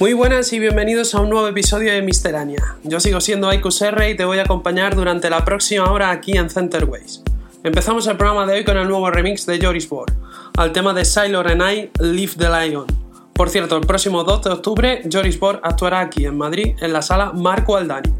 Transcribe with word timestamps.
Muy 0.00 0.14
buenas 0.14 0.50
y 0.54 0.58
bienvenidos 0.58 1.14
a 1.14 1.20
un 1.20 1.28
nuevo 1.28 1.46
episodio 1.46 1.92
de 1.92 2.00
Misterania. 2.00 2.78
Yo 2.84 3.00
sigo 3.00 3.20
siendo 3.20 3.50
Aikus 3.50 3.82
R 3.82 4.08
y 4.08 4.16
te 4.16 4.24
voy 4.24 4.38
a 4.38 4.44
acompañar 4.44 4.96
durante 4.96 5.28
la 5.28 5.44
próxima 5.44 5.92
hora 5.92 6.10
aquí 6.10 6.38
en 6.38 6.48
Centerways. 6.48 7.22
Empezamos 7.64 8.06
el 8.06 8.16
programa 8.16 8.46
de 8.46 8.54
hoy 8.54 8.64
con 8.64 8.78
el 8.78 8.88
nuevo 8.88 9.10
remix 9.10 9.44
de 9.44 9.60
Joris 9.60 9.90
Bohr, 9.90 10.10
al 10.56 10.72
tema 10.72 10.94
de 10.94 11.04
Sailor 11.04 11.48
and 11.48 11.60
I, 11.70 11.90
Leave 12.00 12.32
the 12.38 12.48
Lion. 12.48 12.86
Por 13.34 13.50
cierto, 13.50 13.76
el 13.76 13.86
próximo 13.86 14.24
2 14.24 14.42
de 14.42 14.50
octubre, 14.50 15.02
Joris 15.12 15.38
Bohr 15.38 15.60
actuará 15.62 16.00
aquí 16.00 16.24
en 16.24 16.38
Madrid 16.38 16.76
en 16.80 16.94
la 16.94 17.02
sala 17.02 17.32
Marco 17.34 17.76
Aldani. 17.76 18.10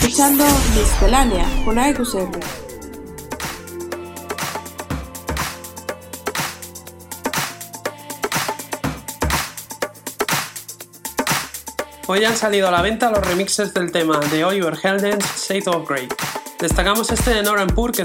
Escuchando 0.00 0.44
Miscelánea 0.74 1.46
con 1.64 1.78
AEQCR. 1.78 2.40
Hoy 12.06 12.24
han 12.24 12.36
salido 12.36 12.68
a 12.68 12.70
la 12.70 12.80
venta 12.80 13.10
los 13.10 13.24
remixes 13.26 13.74
del 13.74 13.92
tema 13.92 14.18
de 14.18 14.44
Oliver 14.44 14.76
Heldens 14.82 15.24
State 15.36 15.68
of 15.68 15.86
Grey. 15.88 16.08
Destacamos 16.58 17.10
este 17.10 17.34
de 17.34 17.42
Noran 17.42 17.68
Pur 17.68 17.92
que 17.92 18.04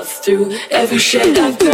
love 0.00 0.08
through 0.08 0.50
every 0.70 0.96
shade 0.96 1.36
of 1.36 1.58
gray. 1.58 1.72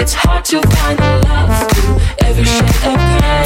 It's 0.00 0.14
hard 0.14 0.46
to 0.46 0.62
find 0.62 0.98
the 0.98 1.20
love 1.28 1.70
through 1.72 2.26
every 2.26 2.44
shade 2.44 2.84
of 2.88 3.20
gray. 3.20 3.39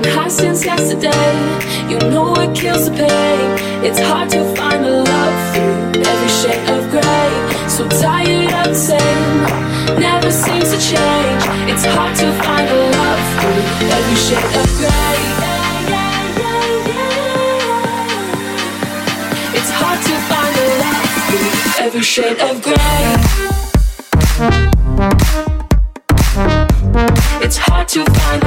been 0.00 0.12
high 0.12 0.28
since 0.28 0.64
yesterday. 0.64 1.30
You 1.88 1.98
know 2.10 2.34
it 2.34 2.56
kills 2.56 2.90
the 2.90 2.96
pain. 2.96 3.84
It's 3.86 4.00
hard 4.00 4.28
to 4.30 4.42
find 4.56 4.84
a 4.84 5.02
love 5.02 5.36
through 5.54 6.02
every 6.10 6.32
shade 6.40 6.68
of 6.74 6.82
gray. 6.90 7.30
So 7.68 7.86
tired 8.02 8.52
of 8.60 8.66
the 8.74 8.80
same, 8.90 9.34
never 10.00 10.30
seems 10.32 10.68
to 10.72 10.78
change. 10.90 11.42
It's 11.70 11.84
hard 11.84 12.16
to 12.22 12.26
find 12.42 12.66
a 12.68 12.80
love 12.98 13.24
through 13.38 13.62
every 13.96 14.18
shade 14.26 14.52
of 14.62 14.68
gray. 14.80 15.18
It's 19.58 19.72
hard 19.80 20.00
to 20.08 20.14
find 20.30 20.54
a 20.64 20.68
love 20.82 21.10
through 21.26 21.84
every 21.84 22.02
shade 22.02 22.40
of 22.48 22.54
gray. 22.66 23.04
It's 27.44 27.58
hard 27.58 27.86
to 27.88 28.04
find 28.04 28.43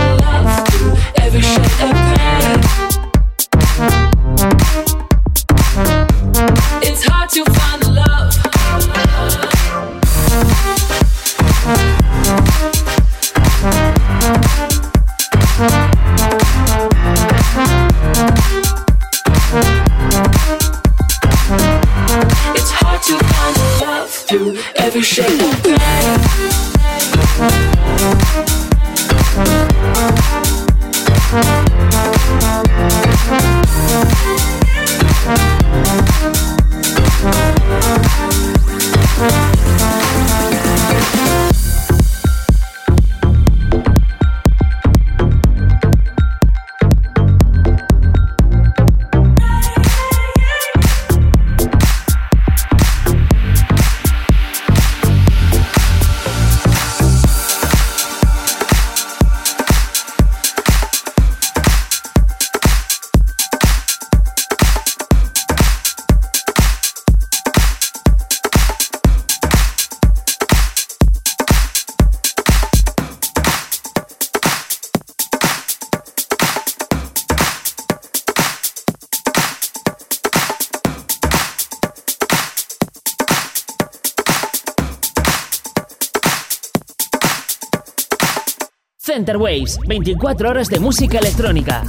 Center 89.08 89.38
Waves, 89.38 89.80
24 89.88 90.50
horas 90.50 90.68
de 90.68 90.82
música 90.82 91.18
electrónica. 91.18 91.82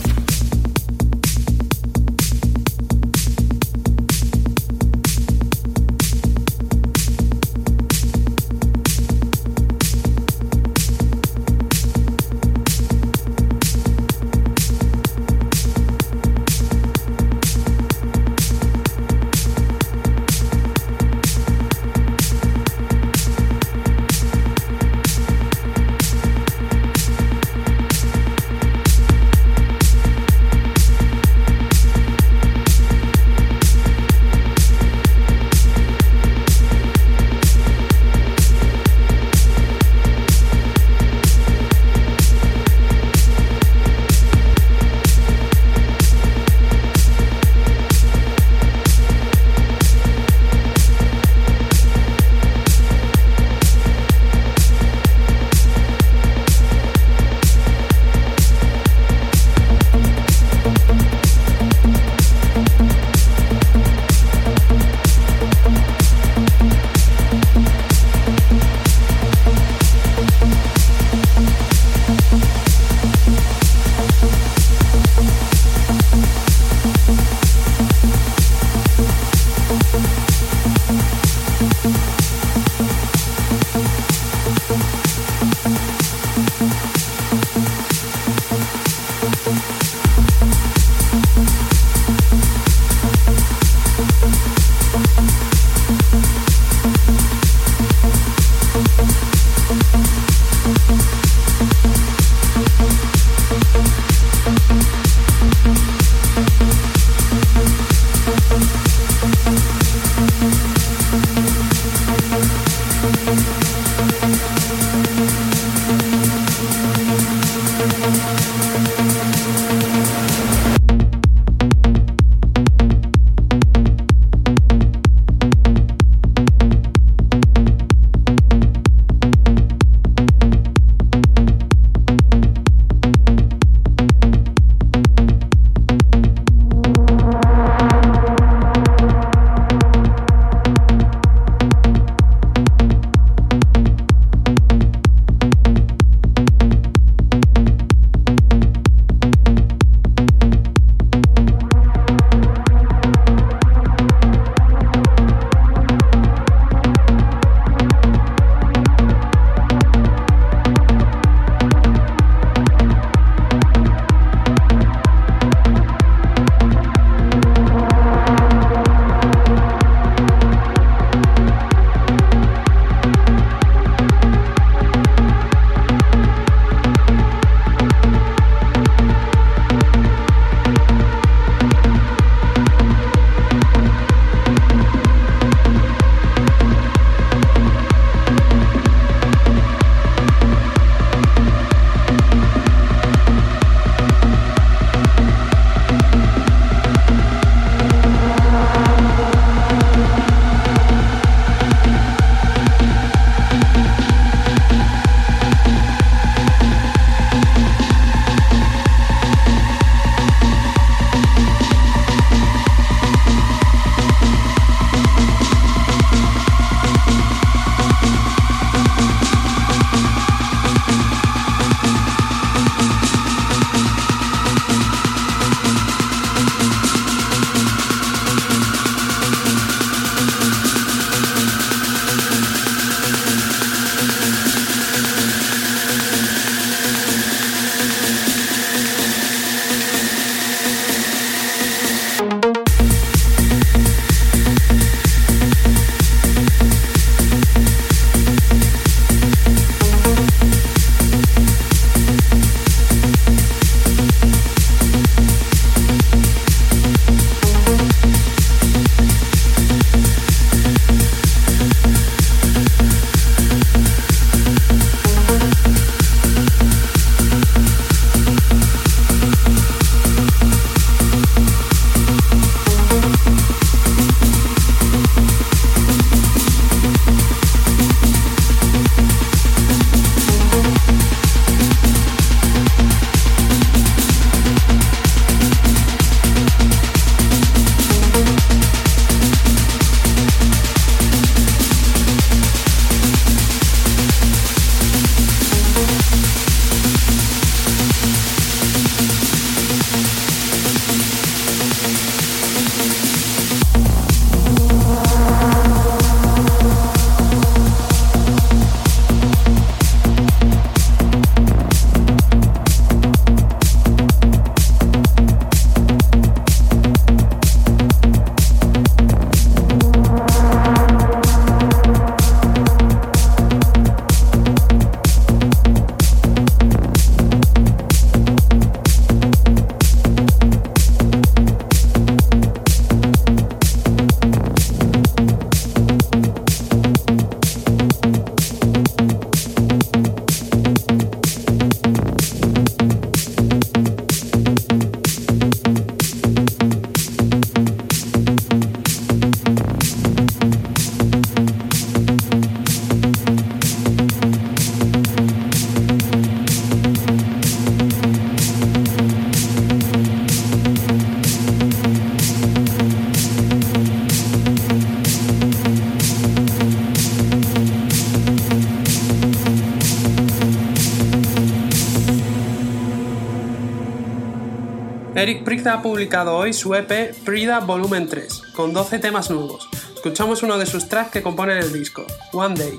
Ha 375.68 375.82
publicado 375.82 376.34
hoy 376.34 376.54
su 376.54 376.74
EP 376.74 377.14
Prida 377.26 377.60
Volumen 377.60 378.08
3, 378.08 378.42
con 378.56 378.72
12 378.72 379.00
temas 379.00 379.30
nuevos. 379.30 379.68
Escuchamos 379.94 380.42
uno 380.42 380.56
de 380.56 380.64
sus 380.64 380.88
tracks 380.88 381.10
que 381.10 381.22
componen 381.22 381.58
el 381.58 381.74
disco, 381.74 382.06
One 382.32 382.54
Day. 382.54 382.78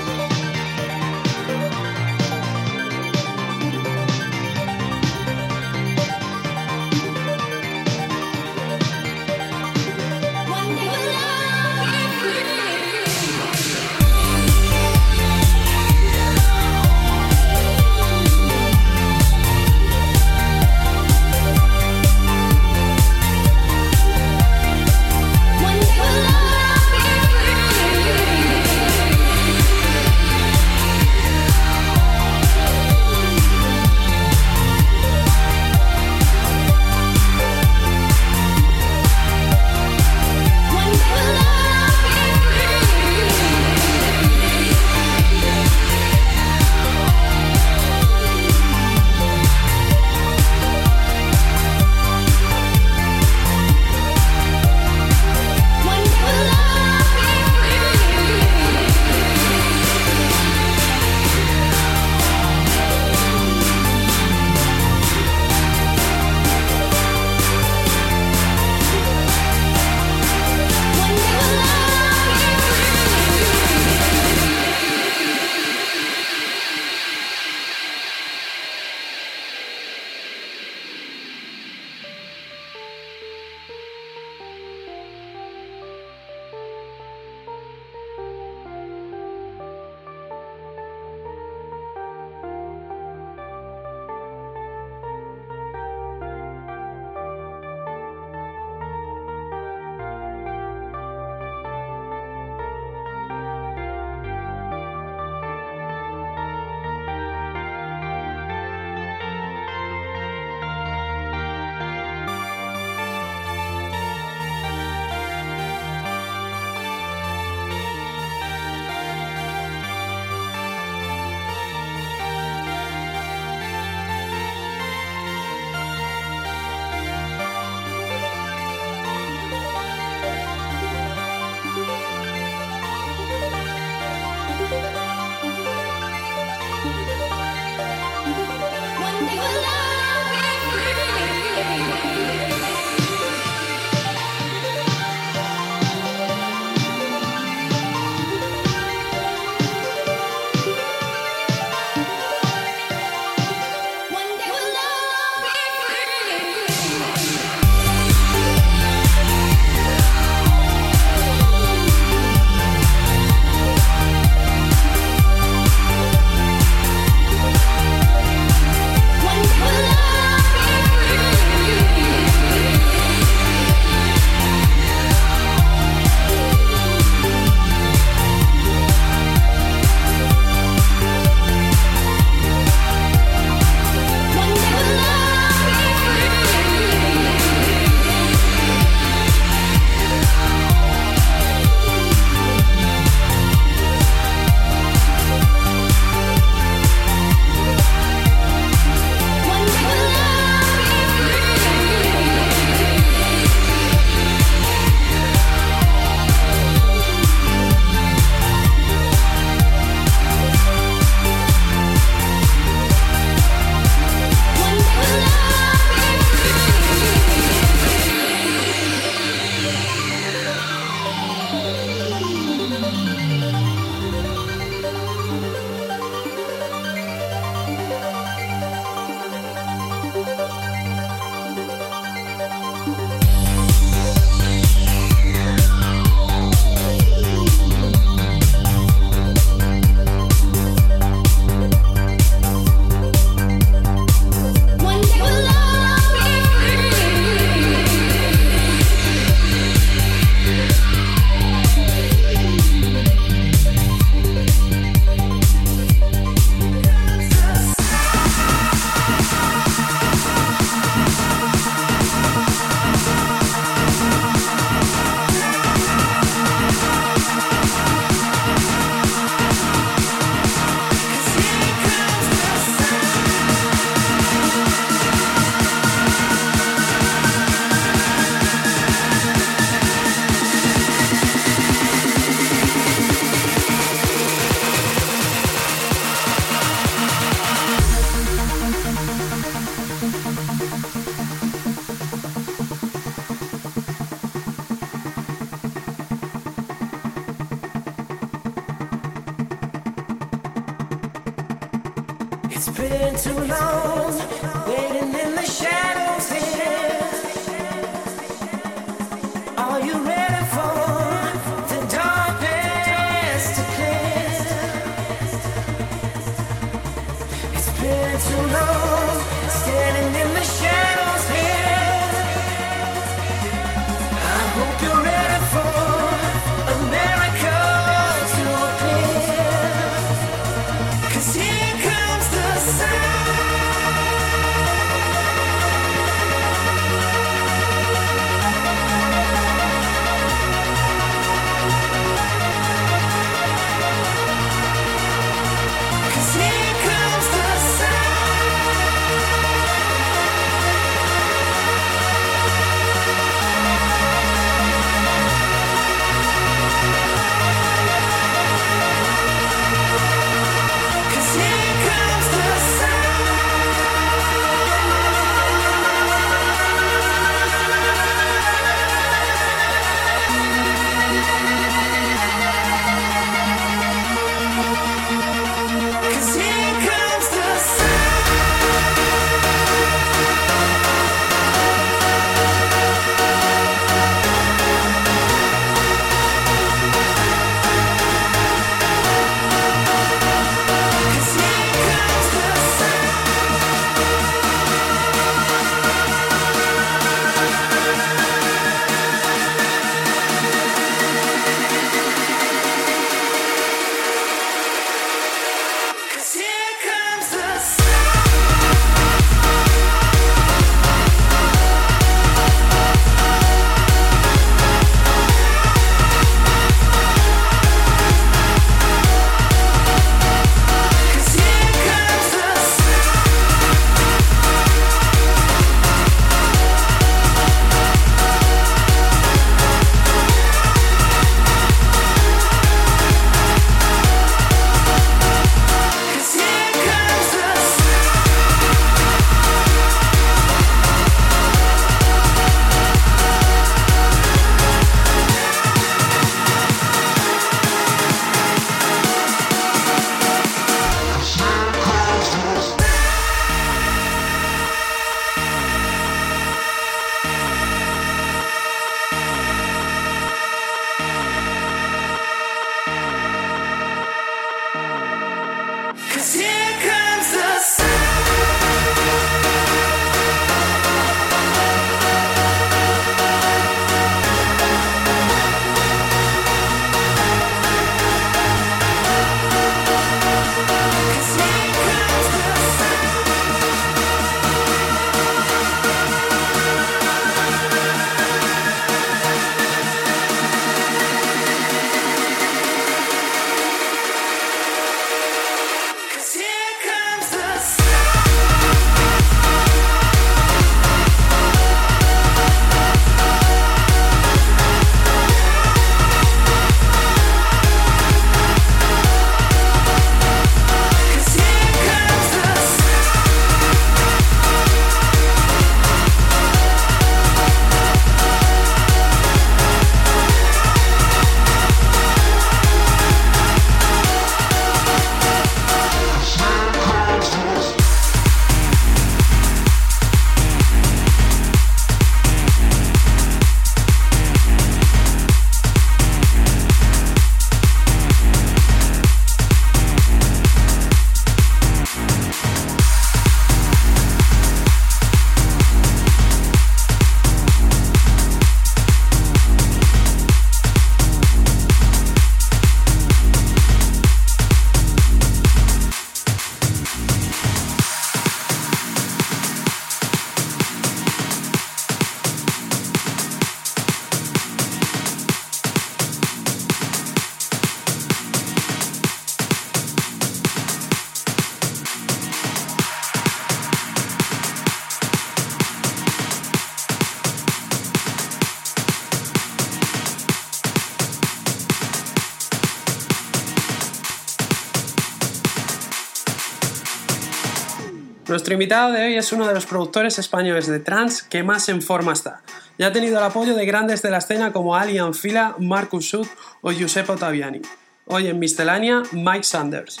Nuestro 588.32 588.54
invitado 588.54 588.92
de 588.92 589.04
hoy 589.04 589.14
es 589.16 589.30
uno 589.34 589.46
de 589.46 589.52
los 589.52 589.66
productores 589.66 590.18
españoles 590.18 590.66
de 590.66 590.80
trance 590.80 591.24
que 591.28 591.42
más 591.42 591.68
en 591.68 591.82
forma 591.82 592.14
está. 592.14 592.40
Ya 592.78 592.86
ha 592.86 592.92
tenido 592.92 593.18
el 593.18 593.24
apoyo 593.24 593.54
de 593.54 593.66
grandes 593.66 594.00
de 594.00 594.10
la 594.10 594.16
escena 594.16 594.54
como 594.54 594.74
Ali 594.74 594.96
Anfila, 594.96 595.54
Marcus 595.58 596.08
Sud 596.08 596.26
o 596.62 596.72
Giuseppe 596.72 597.12
Ottaviani. 597.12 597.60
Hoy 598.06 598.28
en 598.28 598.38
Miscelánea, 598.38 599.02
Mike 599.12 599.44
Sanders. 599.44 600.00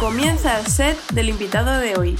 comienza 0.00 0.58
el 0.58 0.66
set 0.66 0.98
del 1.12 1.28
invitado 1.28 1.78
de 1.78 1.98
hoy. 1.98 2.18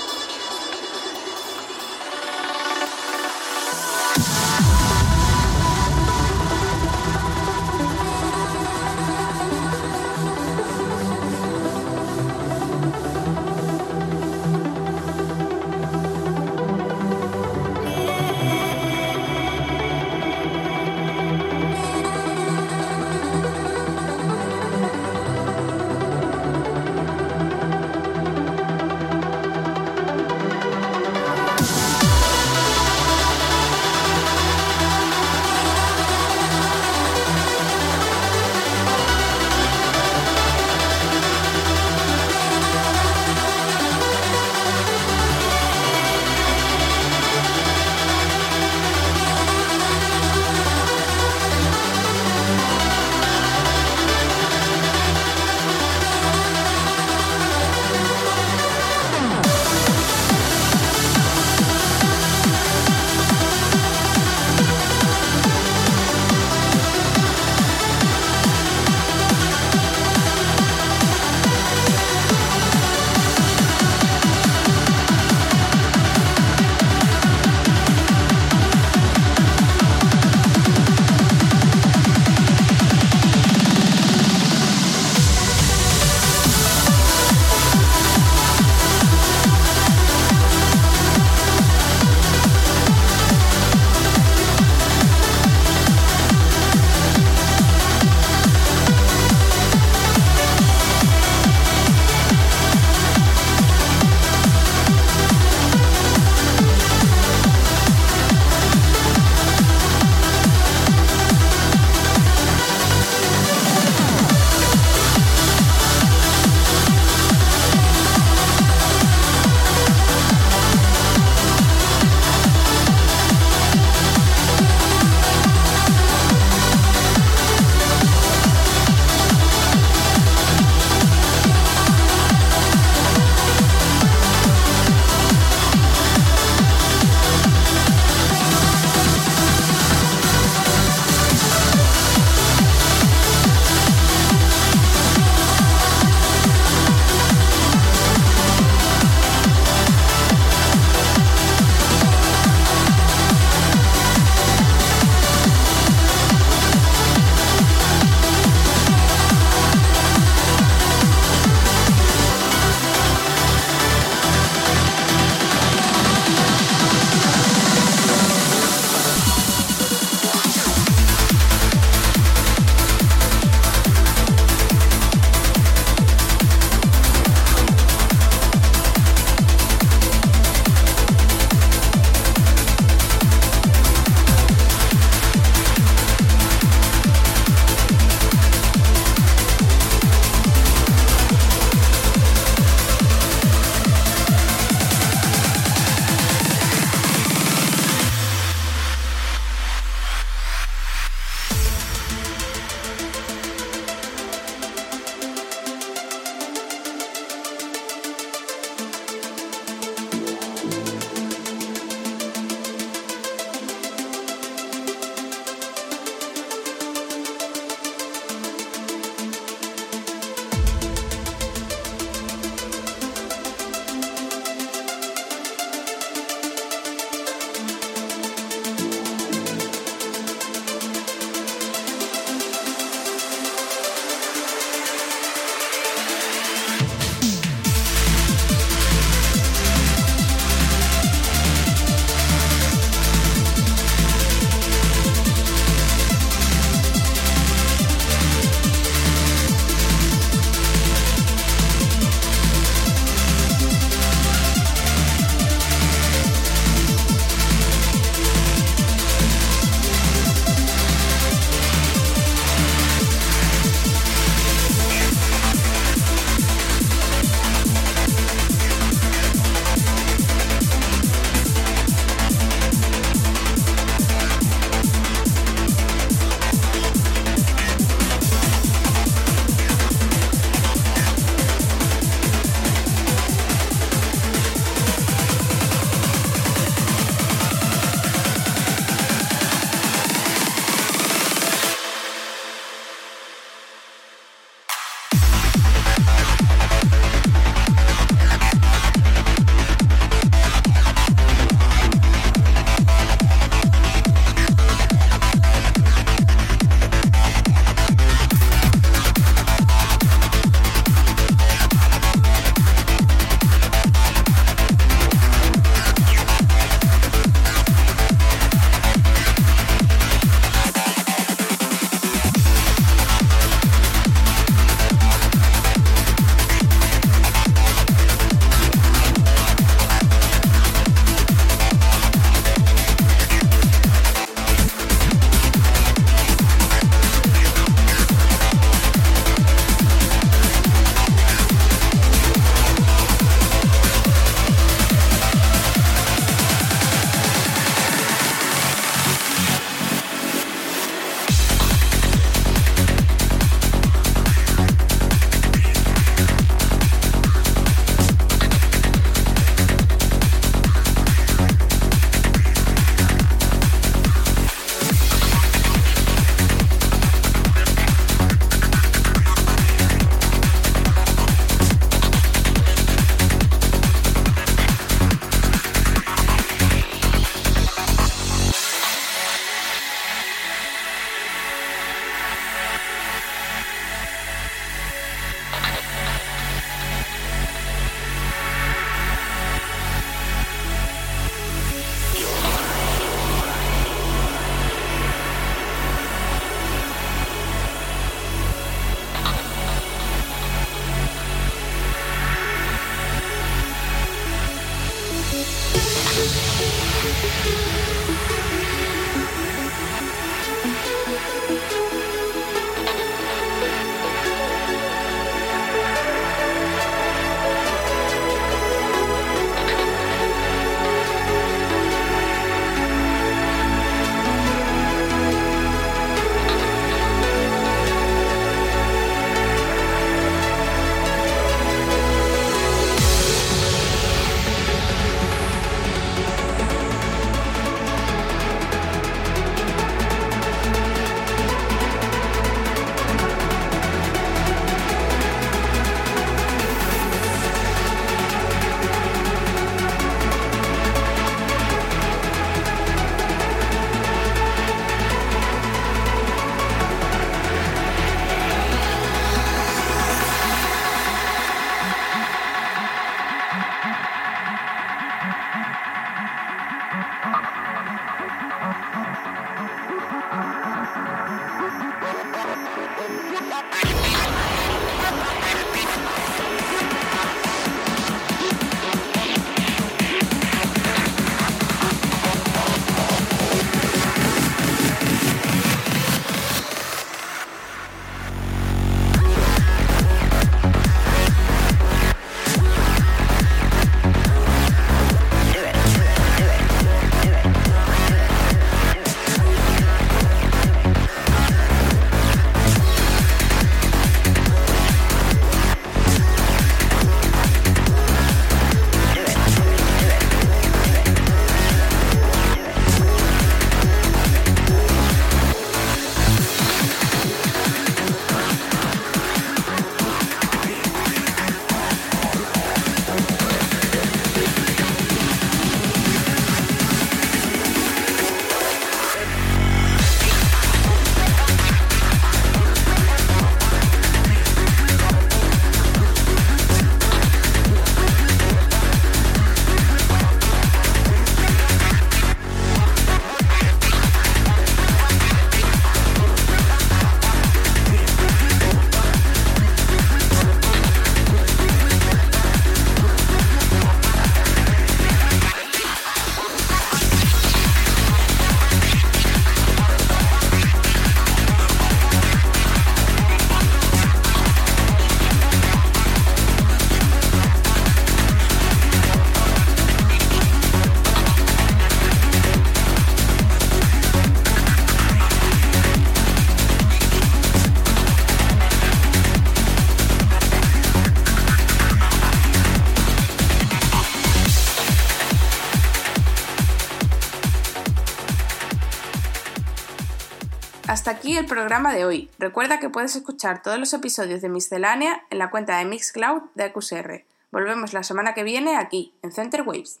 Aquí 591.30 591.38
el 591.38 591.46
programa 591.46 591.94
de 591.94 592.04
hoy. 592.04 592.28
Recuerda 592.40 592.80
que 592.80 592.88
puedes 592.88 593.14
escuchar 593.14 593.62
todos 593.62 593.78
los 593.78 593.92
episodios 593.94 594.42
de 594.42 594.48
Miscelánea 594.48 595.22
en 595.30 595.38
la 595.38 595.48
cuenta 595.48 595.78
de 595.78 595.84
Mixcloud 595.84 596.42
de 596.56 596.64
AQSR. 596.64 597.24
Volvemos 597.52 597.92
la 597.92 598.02
semana 598.02 598.34
que 598.34 598.42
viene 598.42 598.76
aquí, 598.76 599.14
en 599.22 599.30
Center 599.30 599.62
Waves. 599.62 600.00